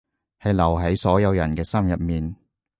[0.41, 2.35] 係留喺所有人嘅心入面